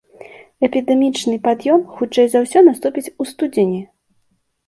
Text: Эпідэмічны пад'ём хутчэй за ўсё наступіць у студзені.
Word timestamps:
Эпідэмічны 0.67 1.33
пад'ём 1.47 1.83
хутчэй 1.99 2.27
за 2.31 2.41
ўсё 2.45 2.59
наступіць 2.69 3.13
у 3.25 3.27
студзені. 3.33 3.81